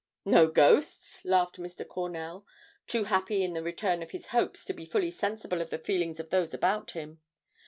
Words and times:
"No 0.25 0.47
ghosts?" 0.47 1.23
laughed 1.25 1.59
Mr. 1.59 1.87
Cornell, 1.87 2.43
too 2.87 3.03
happy 3.03 3.43
in 3.43 3.53
the 3.53 3.61
return 3.61 4.01
of 4.01 4.09
his 4.09 4.29
hopes 4.29 4.65
to 4.65 4.73
be 4.73 4.83
fully 4.87 5.11
sensible 5.11 5.61
of 5.61 5.69
the 5.69 5.77
feelings 5.77 6.19
of 6.19 6.31
those 6.31 6.55
about 6.55 6.93
him. 6.93 7.21